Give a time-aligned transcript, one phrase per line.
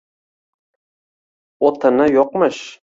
[1.71, 2.63] O‘tini yo‘qmish.